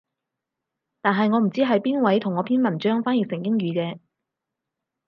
[1.01, 3.99] 但係我唔知係邊位同我篇文章翻譯成英語嘅